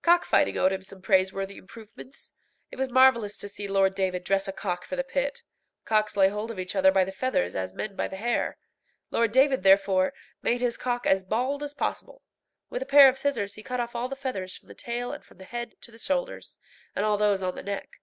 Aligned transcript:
Cockfighting 0.00 0.56
owed 0.56 0.72
him 0.72 0.82
some 0.82 1.02
praiseworthy 1.02 1.58
improvements. 1.58 2.32
It 2.70 2.78
was 2.78 2.88
marvellous 2.88 3.36
to 3.36 3.50
see 3.50 3.68
Lord 3.68 3.94
David 3.94 4.24
dress 4.24 4.48
a 4.48 4.52
cock 4.54 4.86
for 4.86 4.96
the 4.96 5.04
pit. 5.04 5.42
Cocks 5.84 6.16
lay 6.16 6.28
hold 6.28 6.50
of 6.50 6.58
each 6.58 6.74
other 6.74 6.90
by 6.90 7.04
the 7.04 7.12
feathers, 7.12 7.54
as 7.54 7.74
men 7.74 7.94
by 7.94 8.08
the 8.08 8.16
hair. 8.16 8.56
Lord 9.10 9.30
David, 9.30 9.64
therefore, 9.64 10.14
made 10.40 10.62
his 10.62 10.78
cock 10.78 11.04
as 11.06 11.22
bald 11.22 11.62
as 11.62 11.74
possible. 11.74 12.22
With 12.70 12.80
a 12.80 12.86
pair 12.86 13.10
of 13.10 13.18
scissors 13.18 13.56
he 13.56 13.62
cut 13.62 13.78
off 13.78 13.94
all 13.94 14.08
the 14.08 14.16
feathers 14.16 14.56
from 14.56 14.68
the 14.68 14.74
tail 14.74 15.12
and 15.12 15.22
from 15.22 15.36
the 15.36 15.44
head 15.44 15.74
to 15.82 15.92
the 15.92 15.98
shoulders, 15.98 16.56
and 16.96 17.04
all 17.04 17.18
those 17.18 17.42
on 17.42 17.54
the 17.54 17.62
neck. 17.62 18.00